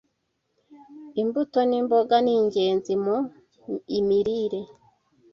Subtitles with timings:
[1.21, 3.17] Imbuto nimboga ningenzi mu
[3.99, 4.61] imirire